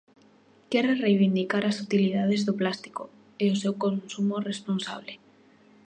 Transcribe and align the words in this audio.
Quere 0.71 0.93
reivindicar 1.05 1.63
as 1.65 1.77
utilidades 1.85 2.41
do 2.47 2.53
plástico, 2.61 3.03
e 3.43 3.45
o 3.53 3.59
seu 3.61 3.73
consumo 3.83 4.35
responsable. 4.51 5.13